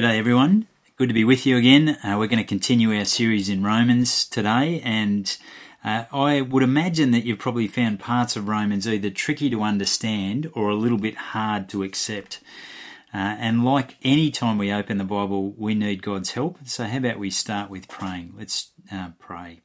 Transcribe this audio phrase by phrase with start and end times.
[0.00, 0.66] G'day, everyone.
[0.96, 1.98] Good to be with you again.
[2.02, 5.36] Uh, we're going to continue our series in Romans today, and
[5.84, 10.50] uh, I would imagine that you've probably found parts of Romans either tricky to understand
[10.54, 12.40] or a little bit hard to accept.
[13.12, 16.56] Uh, and like any time we open the Bible, we need God's help.
[16.64, 18.32] So, how about we start with praying?
[18.38, 19.60] Let's uh, pray.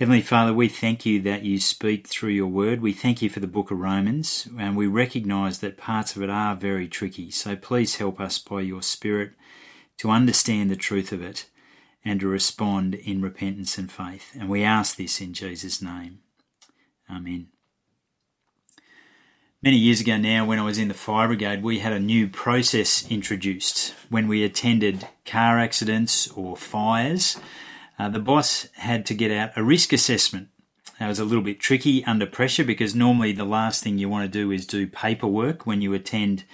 [0.00, 2.80] Heavenly Father, we thank you that you speak through your word.
[2.80, 6.30] We thank you for the book of Romans, and we recognize that parts of it
[6.30, 7.30] are very tricky.
[7.30, 9.32] So please help us by your Spirit
[9.98, 11.50] to understand the truth of it
[12.02, 14.34] and to respond in repentance and faith.
[14.40, 16.20] And we ask this in Jesus' name.
[17.10, 17.48] Amen.
[19.62, 22.26] Many years ago now, when I was in the fire brigade, we had a new
[22.26, 27.38] process introduced when we attended car accidents or fires
[28.00, 30.48] uh, the boss had to get out a risk assessment.
[30.98, 34.24] That was a little bit tricky under pressure because normally the last thing you want
[34.24, 36.44] to do is do paperwork when you attend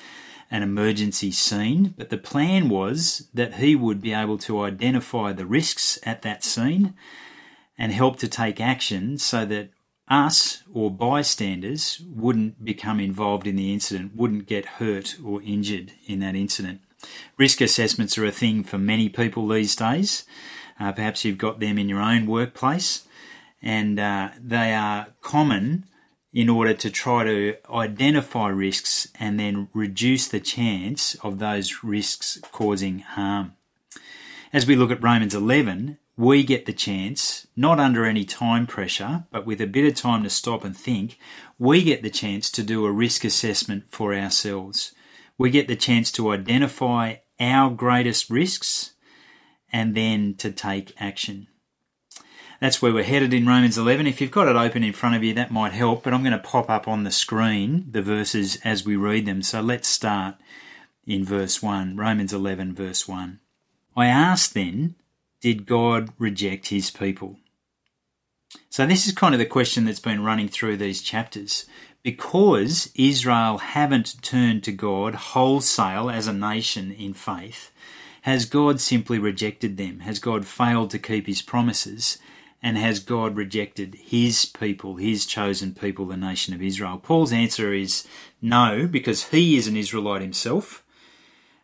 [0.50, 1.94] an emergency scene.
[1.96, 6.42] But the plan was that he would be able to identify the risks at that
[6.42, 6.94] scene
[7.78, 9.70] and help to take action so that
[10.08, 16.18] us or bystanders wouldn't become involved in the incident, wouldn't get hurt or injured in
[16.18, 16.80] that incident.
[17.38, 20.24] Risk assessments are a thing for many people these days.
[20.78, 23.06] Uh, perhaps you've got them in your own workplace,
[23.62, 25.84] and uh, they are common
[26.32, 32.38] in order to try to identify risks and then reduce the chance of those risks
[32.52, 33.54] causing harm.
[34.52, 39.24] As we look at Romans 11, we get the chance, not under any time pressure,
[39.30, 41.18] but with a bit of time to stop and think,
[41.58, 44.92] we get the chance to do a risk assessment for ourselves.
[45.38, 48.92] We get the chance to identify our greatest risks
[49.72, 51.48] and then to take action.
[52.60, 54.06] That's where we're headed in Romans 11.
[54.06, 56.32] If you've got it open in front of you, that might help, but I'm going
[56.32, 59.42] to pop up on the screen the verses as we read them.
[59.42, 60.36] So let's start
[61.06, 63.40] in verse 1, Romans 11, verse 1.
[63.96, 64.94] I ask then,
[65.40, 67.36] did God reject his people?
[68.70, 71.66] So this is kind of the question that's been running through these chapters.
[72.02, 77.72] Because Israel haven't turned to God wholesale as a nation in faith,
[78.26, 80.00] has God simply rejected them?
[80.00, 82.18] Has God failed to keep his promises?
[82.60, 86.98] And has God rejected his people, his chosen people, the nation of Israel?
[87.00, 88.04] Paul's answer is
[88.42, 90.82] no, because he is an Israelite himself.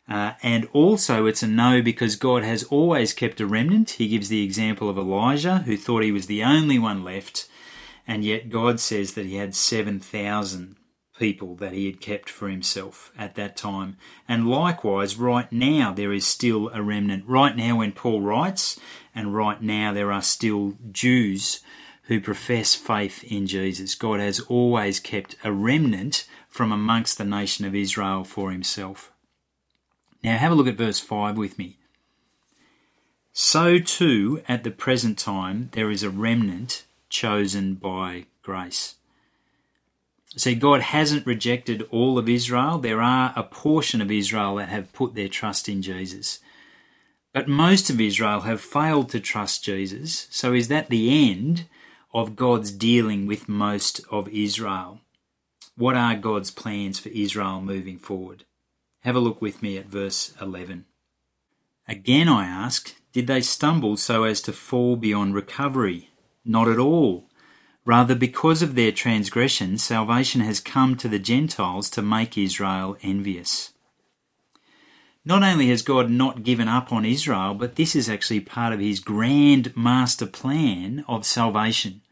[0.09, 3.91] Uh, and also, it's a no because God has always kept a remnant.
[3.91, 7.49] He gives the example of Elijah, who thought he was the only one left,
[8.07, 10.77] and yet God says that he had 7,000
[11.23, 13.97] people that he had kept for himself at that time.
[14.27, 17.25] And likewise, right now, there is still a remnant.
[17.29, 18.77] Right now, when Paul writes,
[19.15, 21.61] and right now, there are still Jews
[22.07, 23.95] who profess faith in Jesus.
[23.95, 29.13] God has always kept a remnant from amongst the nation of Israel for himself.
[30.25, 31.79] Now, have a look at verse 5 with me.
[33.33, 38.97] So too, at the present time, there is a remnant chosen by grace.
[40.37, 42.79] See, God hasn't rejected all of Israel.
[42.79, 46.39] There are a portion of Israel that have put their trust in Jesus.
[47.35, 50.29] But most of Israel have failed to trust Jesus.
[50.31, 51.67] So is that the end
[52.15, 55.01] of God's dealing with most of Israel?
[55.77, 58.45] What are God's plans for Israel moving forward?
[59.01, 60.85] Have a look with me at verse 11.
[61.89, 66.11] Again I ask, did they stumble so as to fall beyond recovery?
[66.45, 67.29] Not at all.
[67.85, 73.73] Rather, because of their transgression, salvation has come to the Gentiles to make Israel envious.
[75.25, 78.81] Not only has God not given up on Israel, but this is actually part of
[78.81, 82.03] his grand master plan of salvation.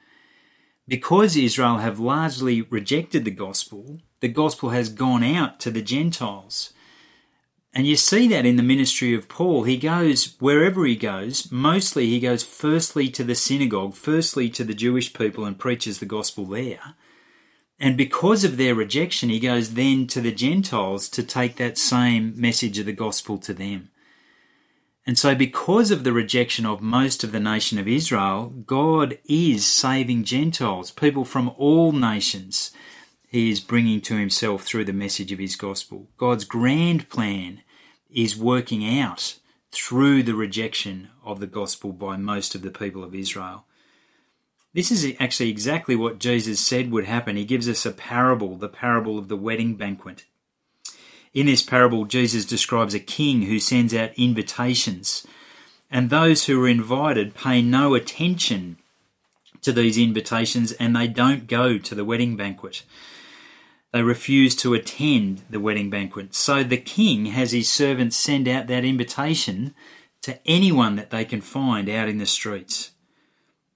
[0.86, 6.72] Because Israel have largely rejected the gospel, the gospel has gone out to the Gentiles.
[7.72, 9.62] And you see that in the ministry of Paul.
[9.62, 14.74] He goes wherever he goes, mostly he goes firstly to the synagogue, firstly to the
[14.74, 16.94] Jewish people and preaches the gospel there.
[17.78, 22.38] And because of their rejection, he goes then to the Gentiles to take that same
[22.38, 23.90] message of the gospel to them.
[25.06, 29.64] And so, because of the rejection of most of the nation of Israel, God is
[29.64, 32.70] saving Gentiles, people from all nations
[33.30, 36.08] he is bringing to himself through the message of his gospel.
[36.16, 37.62] God's grand plan
[38.12, 39.38] is working out
[39.70, 43.66] through the rejection of the gospel by most of the people of Israel.
[44.74, 47.36] This is actually exactly what Jesus said would happen.
[47.36, 50.24] He gives us a parable, the parable of the wedding banquet.
[51.32, 55.24] In this parable, Jesus describes a king who sends out invitations,
[55.88, 58.76] and those who are invited pay no attention
[59.62, 62.82] to these invitations and they don't go to the wedding banquet.
[63.92, 66.34] They refuse to attend the wedding banquet.
[66.34, 69.74] So the king has his servants send out that invitation
[70.22, 72.92] to anyone that they can find out in the streets.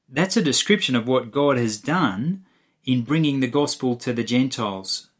[0.08, 2.44] That's a description of what God has done
[2.84, 5.10] in bringing the gospel to the Gentiles.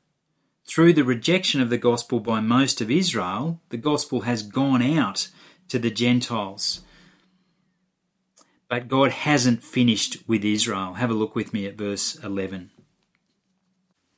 [0.67, 5.29] Through the rejection of the gospel by most of Israel, the gospel has gone out
[5.69, 6.83] to the Gentiles.
[8.69, 10.95] But God hasn't finished with Israel.
[10.95, 12.71] Have a look with me at verse 11.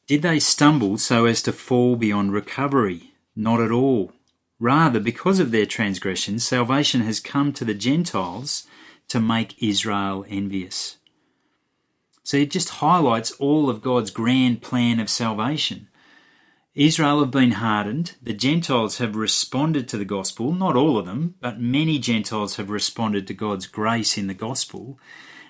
[0.07, 3.15] Did they stumble so as to fall beyond recovery?
[3.35, 4.13] Not at all.
[4.61, 8.67] Rather, because of their transgressions, salvation has come to the Gentiles
[9.09, 10.97] to make Israel envious.
[12.23, 15.89] So it just highlights all of God's grand plan of salvation.
[16.75, 18.17] Israel have been hardened.
[18.23, 20.53] The Gentiles have responded to the gospel.
[20.53, 24.99] Not all of them, but many Gentiles have responded to God's grace in the gospel.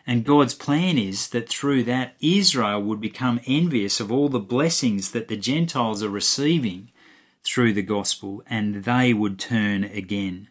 [0.06, 5.10] And God's plan is that through that, Israel would become envious of all the blessings
[5.10, 6.90] that the Gentiles are receiving
[7.42, 10.48] through the gospel, and they would turn again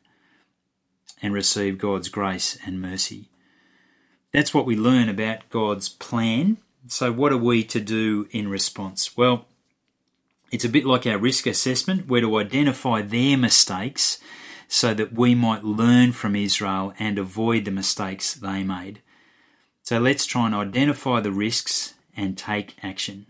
[1.22, 3.30] and receive God's grace and mercy.
[4.31, 6.58] That's what we learn about God's plan.
[6.88, 9.16] So, what are we to do in response?
[9.16, 9.46] Well,
[10.51, 12.08] it's a bit like our risk assessment.
[12.08, 14.19] We're to identify their mistakes
[14.68, 19.01] so that we might learn from Israel and avoid the mistakes they made.
[19.86, 23.28] So let's try and identify the risks and take action.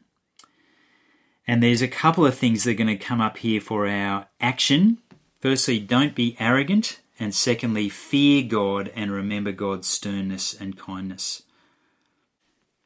[1.46, 4.28] And there's a couple of things that are going to come up here for our
[4.40, 5.00] action.
[5.42, 7.02] Firstly, don't be arrogant.
[7.20, 11.44] And secondly, fear God and remember God's sternness and kindness.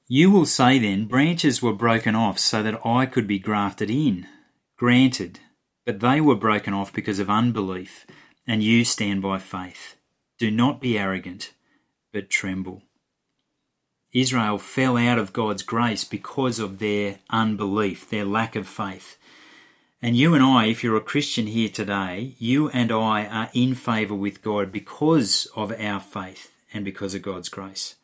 [0.07, 4.27] You will say then, branches were broken off so that I could be grafted in.
[4.77, 5.39] Granted,
[5.85, 8.07] but they were broken off because of unbelief,
[8.47, 9.95] and you stand by faith.
[10.39, 11.53] Do not be arrogant,
[12.11, 12.81] but tremble.
[14.11, 19.17] Israel fell out of God's grace because of their unbelief, their lack of faith.
[20.01, 23.75] And you and I, if you're a Christian here today, you and I are in
[23.75, 27.95] favour with God because of our faith and because of God's grace.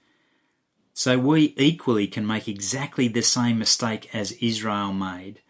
[0.94, 5.42] So we equally can make exactly the same mistake as Israel made,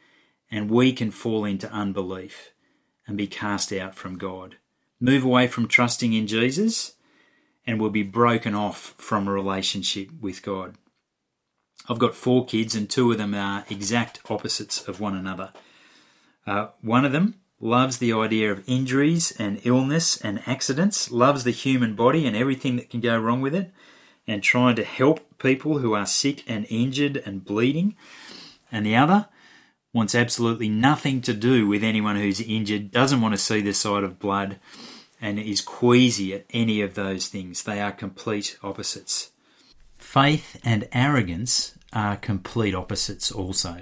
[0.50, 2.52] and we can fall into unbelief
[3.07, 4.56] and be cast out from God.
[5.00, 6.94] Move away from trusting in Jesus
[7.66, 10.76] and will be broken off from a relationship with God.
[11.88, 15.52] I've got four kids, and two of them are exact opposites of one another.
[16.48, 21.52] Uh, one of them loves the idea of injuries and illness and accidents, loves the
[21.52, 23.72] human body and everything that can go wrong with it,
[24.28, 27.96] and trying to help people who are sick and injured and bleeding.
[28.72, 29.28] And the other
[29.94, 34.04] wants absolutely nothing to do with anyone who's injured, doesn't want to see the sight
[34.04, 34.60] of blood,
[35.22, 37.64] and is queasy at any of those things.
[37.64, 39.32] They are complete opposites.
[39.98, 43.82] Faith and arrogance are complete opposites also.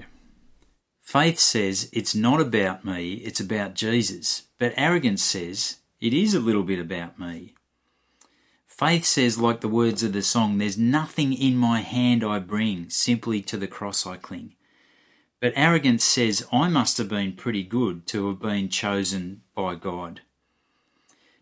[1.02, 4.44] Faith says it's not about me, it's about Jesus.
[4.58, 7.56] But arrogance says it is a little bit about me.
[8.66, 12.90] Faith says, like the words of the song, there's nothing in my hand I bring,
[12.90, 14.56] simply to the cross I cling.
[15.40, 20.22] But arrogance says I must have been pretty good to have been chosen by God.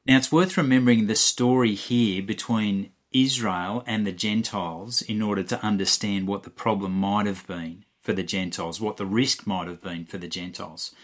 [0.05, 5.63] Now, it's worth remembering the story here between Israel and the Gentiles in order to
[5.63, 9.81] understand what the problem might have been for the Gentiles, what the risk might have
[9.81, 10.95] been for the Gentiles.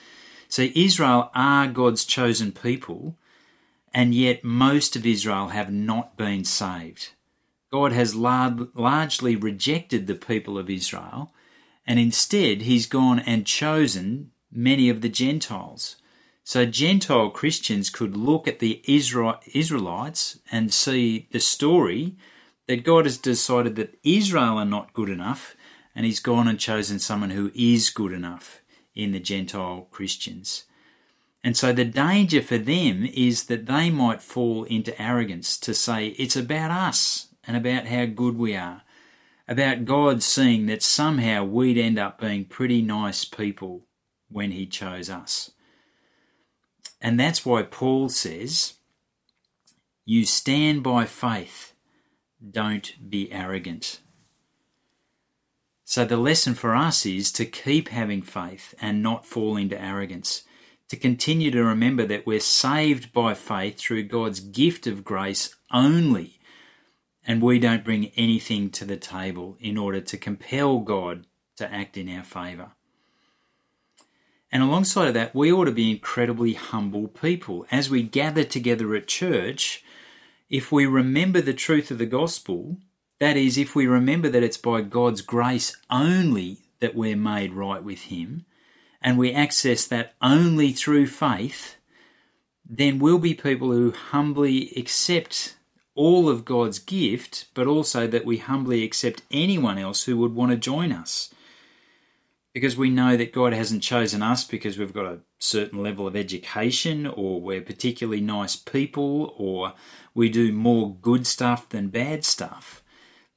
[0.49, 3.15] So, Israel are God's chosen people,
[3.93, 7.09] and yet most of Israel have not been saved.
[7.71, 11.33] God has lar- largely rejected the people of Israel,
[11.85, 15.97] and instead, He's gone and chosen many of the Gentiles.
[16.47, 22.15] So Gentile Christians could look at the Israelites and see the story
[22.67, 25.57] that God has decided that Israel are not good enough,
[25.93, 28.61] and He's gone and chosen someone who is good enough
[28.95, 30.63] in the Gentile Christians.
[31.43, 36.15] And so the danger for them is that they might fall into arrogance to say
[36.17, 38.83] it's about us and about how good we are,
[39.49, 43.85] about God seeing that somehow we'd end up being pretty nice people
[44.29, 45.51] when He chose us.
[46.99, 48.73] And that's why Paul says,
[50.05, 51.73] You stand by faith,
[52.49, 53.99] don't be arrogant.
[55.85, 60.43] So the lesson for us is to keep having faith and not fall into arrogance,
[60.89, 66.39] to continue to remember that we're saved by faith through God's gift of grace only,
[67.25, 71.25] and we don't bring anything to the table in order to compel God
[71.55, 72.71] to act in our favour.
[74.51, 77.65] And alongside of that, we ought to be incredibly humble people.
[77.69, 79.83] As we gather together at church,
[80.49, 82.77] if we remember the truth of the gospel,
[83.19, 87.83] that is, if we remember that it's by God's grace only that we're made right
[87.83, 88.45] with Him,
[89.01, 91.75] and we access that only through faith,
[92.69, 95.55] then we'll be people who humbly accept
[95.95, 100.51] all of God's gift, but also that we humbly accept anyone else who would want
[100.51, 101.33] to join us.
[102.57, 106.15] Because we know that God hasn't chosen us because we've got a certain level of
[106.15, 109.73] education or we're particularly nice people or
[110.15, 112.81] we do more good stuff than bad stuff.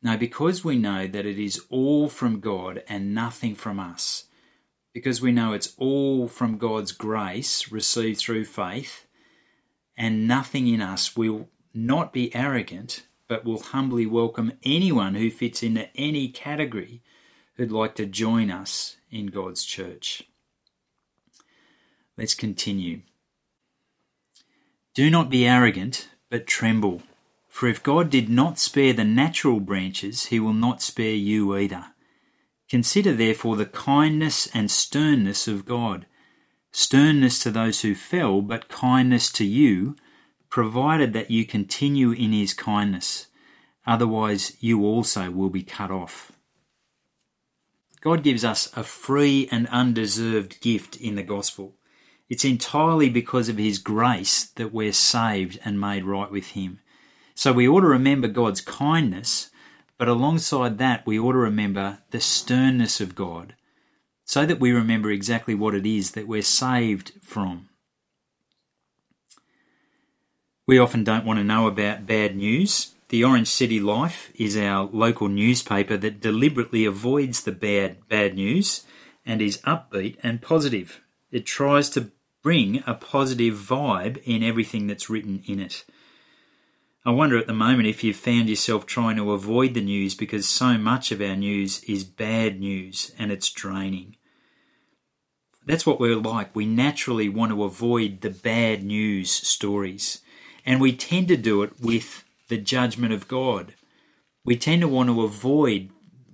[0.02, 4.24] No, because we know that it is all from God and nothing from us.
[4.94, 9.04] Because we know it's all from God's grace received through faith,
[9.98, 15.62] and nothing in us will not be arrogant, but will humbly welcome anyone who fits
[15.62, 17.02] into any category
[17.56, 20.23] who'd like to join us in God's church.
[22.17, 23.02] Let's continue.
[24.95, 27.02] Do not be arrogant, but tremble.
[27.49, 31.87] For if God did not spare the natural branches, he will not spare you either.
[32.69, 36.07] Consider therefore the kindness and sternness of God.
[36.73, 39.97] Sternness to those who fell, but kindness to you,
[40.49, 43.26] provided that you continue in his kindness.
[43.87, 46.33] Otherwise, you also will be cut off.
[48.00, 51.75] God gives us a free and undeserved gift in the gospel.
[52.28, 56.80] It's entirely because of his grace that we're saved and made right with him.
[57.35, 59.50] So we ought to remember God's kindness,
[59.99, 63.54] but alongside that, we ought to remember the sternness of God,
[64.25, 67.69] so that we remember exactly what it is that we're saved from.
[70.66, 72.95] We often don't want to know about bad news.
[73.11, 78.85] The Orange City Life is our local newspaper that deliberately avoids the bad bad news
[79.26, 81.00] and is upbeat and positive.
[81.33, 82.12] It tries to
[82.45, 85.85] bring a positive vibe in everything that's written in it.
[87.05, 90.49] I wonder at the moment if you've found yourself trying to avoid the news because
[90.49, 94.19] so much of our news is bad news and it's draining.
[95.67, 96.55] That's what we're like.
[96.55, 100.21] We naturally want to avoid the bad news stories.
[100.64, 103.75] And we tend to do it with the judgment of God.
[104.45, 105.88] We tend to want to avoid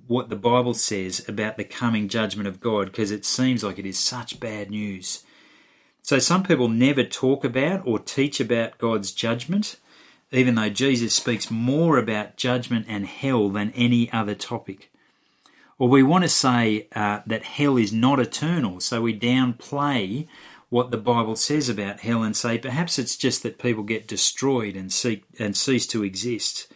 [0.09, 3.87] what the Bible says about the coming judgment of God because it seems like it
[3.87, 5.23] is such bad news.
[6.03, 9.77] So some people never talk about or teach about God's judgment
[10.33, 14.91] even though Jesus speaks more about judgment and hell than any other topic.
[15.79, 20.27] Or we want to say uh, that hell is not eternal, so we downplay
[20.69, 24.77] what the Bible says about hell and say perhaps it's just that people get destroyed
[24.77, 26.73] and, seek, and cease to exist.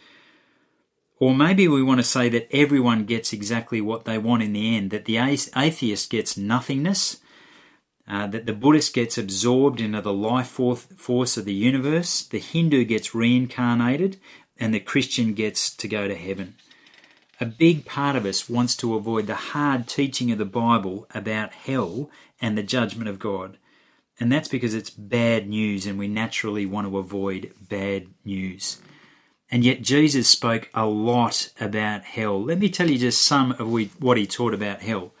[1.19, 4.75] Or maybe we want to say that everyone gets exactly what they want in the
[4.75, 7.17] end, that the atheist gets nothingness
[8.11, 12.83] uh, that the Buddhist gets absorbed into the life force of the universe, the Hindu
[12.83, 14.19] gets reincarnated,
[14.57, 16.55] and the Christian gets to go to heaven.
[17.39, 21.53] A big part of us wants to avoid the hard teaching of the Bible about
[21.53, 22.09] hell
[22.41, 23.57] and the judgment of God.
[24.21, 28.79] And that's because it's bad news, and we naturally want to avoid bad news.
[29.49, 32.41] And yet, Jesus spoke a lot about hell.
[32.41, 33.67] Let me tell you just some of
[33.99, 35.11] what he taught about hell.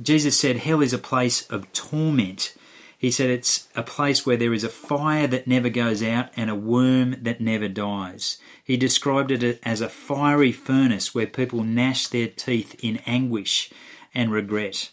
[0.00, 2.54] Jesus said hell is a place of torment.
[2.96, 6.48] He said it's a place where there is a fire that never goes out and
[6.48, 8.38] a worm that never dies.
[8.62, 13.72] He described it as a fiery furnace where people gnash their teeth in anguish
[14.14, 14.90] and regret.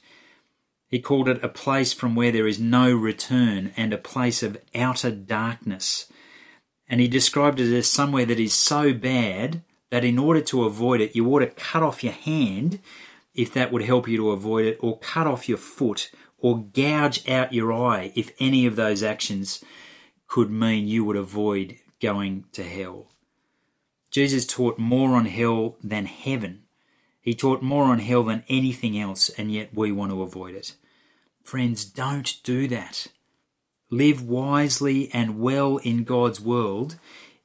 [0.92, 4.58] He called it a place from where there is no return and a place of
[4.76, 6.12] outer darkness.
[6.90, 11.00] And he described it as somewhere that is so bad that in order to avoid
[11.00, 12.80] it, you ought to cut off your hand
[13.34, 17.26] if that would help you to avoid it, or cut off your foot, or gouge
[17.30, 19.64] out your eye if any of those actions
[20.28, 23.08] could mean you would avoid going to hell.
[24.10, 26.61] Jesus taught more on hell than heaven.
[27.22, 30.76] He taught more on hell than anything else, and yet we want to avoid it.
[31.44, 33.08] Friends, don't do that.
[33.90, 36.98] Live wisely and well in God's world,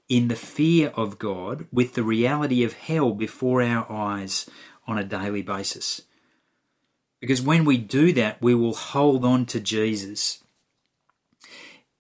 [0.09, 4.49] in the fear of God, with the reality of hell before our eyes
[4.87, 6.02] on a daily basis.
[7.21, 10.42] Because when we do that, we will hold on to Jesus.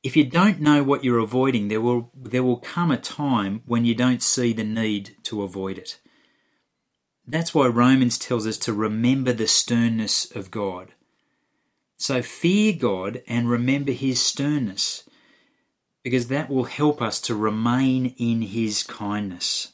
[0.02, 3.84] If you don't know what you're avoiding, there will, there will come a time when
[3.84, 5.98] you don't see the need to avoid it.
[7.26, 10.92] That's why Romans tells us to remember the sternness of God.
[11.96, 15.08] So fear God and remember his sternness,
[16.04, 19.72] because that will help us to remain in his kindness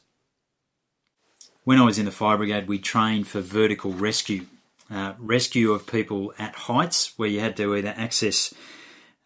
[1.63, 4.45] when I was in the fire brigade, we trained for vertical rescue,
[4.91, 8.53] uh, rescue of people at heights where you had to either access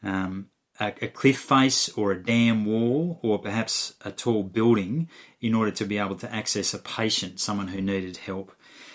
[0.04, 5.10] um, a, a, cliff face or a dam wall or perhaps a tall building
[5.42, 8.52] in order to be able to access a patient, someone who needed help.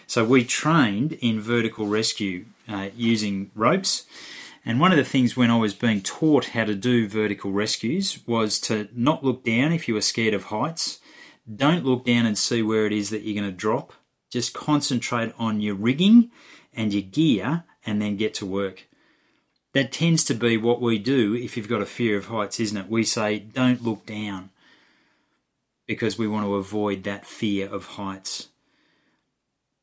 [0.07, 4.07] So we trained in vertical rescue uh, using ropes
[4.65, 8.21] And one of the things when I was being taught how to do vertical rescues
[8.27, 11.01] was to not look down if you were scared of heights.
[11.53, 13.93] Don't look down and see where it is that you're going to drop.
[14.31, 16.31] Just concentrate on your rigging
[16.73, 18.87] and your gear and then get to work.
[19.75, 22.77] That tends to be what we do if you've got a fear of heights, isn't
[22.77, 22.89] it?
[22.89, 24.51] We say, don't look down
[25.87, 28.49] because we want to avoid that fear of heights.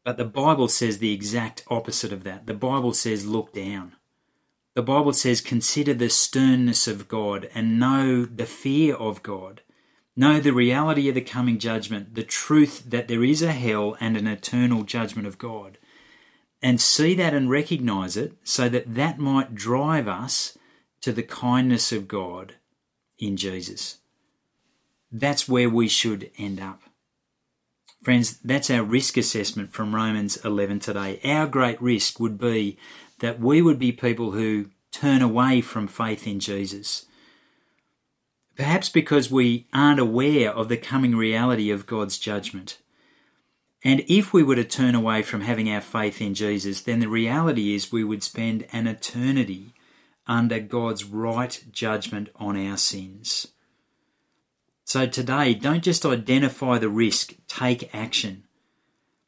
[0.05, 2.45] But the Bible says the exact opposite of that.
[2.45, 3.93] The Bible says, look down.
[4.75, 9.61] The Bible says, consider the sternness of God and know the fear of God.
[10.15, 14.15] Know the reality of the coming judgment, the truth that there is a hell and
[14.15, 15.77] an eternal judgment of God.
[16.61, 20.57] And see that and recognize it so that that might drive us
[21.01, 22.55] to the kindness of God
[23.17, 23.99] in Jesus.
[25.11, 26.81] That's where we should end up.
[28.03, 31.19] Friends, that's our risk assessment from Romans 11 today.
[31.23, 32.77] Our great risk would be
[33.19, 37.05] that we would be people who turn away from faith in Jesus.
[38.55, 42.77] Perhaps because we aren't aware of the coming reality of God's judgment.
[43.83, 47.07] And if we were to turn away from having our faith in Jesus, then the
[47.07, 49.73] reality is we would spend an eternity
[50.27, 53.47] under God's right judgment on our sins.
[54.83, 58.43] So today, don't just identify the risk, take action.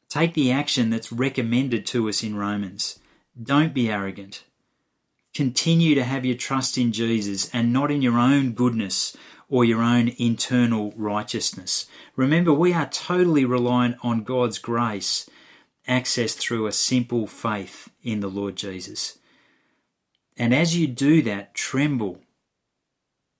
[0.08, 2.98] Take the action that's recommended to us in Romans.
[3.40, 4.44] Don't be arrogant.
[5.34, 9.16] Continue to have your trust in Jesus and not in your own goodness
[9.52, 11.84] or your own internal righteousness.
[12.16, 15.28] Remember, we are totally reliant on God's grace,
[15.86, 19.18] accessed through a simple faith in the Lord Jesus.
[20.38, 22.20] And as you do that, tremble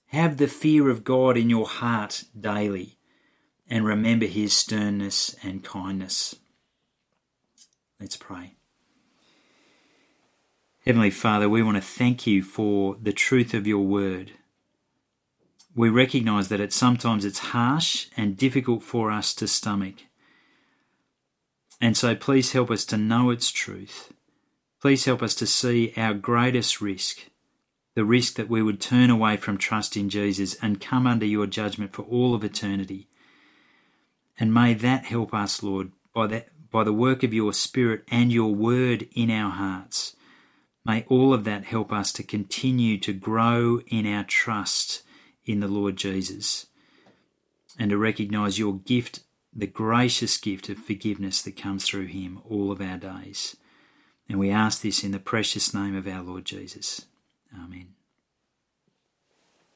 [0.09, 2.99] have the fear of God in your heart daily
[3.67, 6.37] and remember his sternness and kindness.
[7.99, 8.53] Let's pray.
[10.85, 14.33] Heavenly Father, we want to thank you for the truth of your word.
[15.75, 19.97] We recognize that it sometimes it's harsh and difficult for us to stomach.
[21.81, 24.13] And so please help us to know its truth.
[24.81, 27.27] Please help us to see our greatest risk
[27.95, 31.47] the risk that we would turn away from trust in Jesus and come under your
[31.47, 33.09] judgment for all of eternity.
[34.39, 38.33] And may that help us, Lord, by that by the work of your Spirit and
[38.33, 40.17] your word in our hearts.
[40.87, 45.03] May all of that help us to continue to grow in our trust
[45.45, 46.67] in the Lord Jesus
[47.79, 49.21] and to recognize your gift,
[49.55, 53.57] the gracious gift of forgiveness that comes through him all of our days.
[54.29, 57.07] And we ask this in the precious name of our Lord Jesus.
[57.55, 57.95] Amen.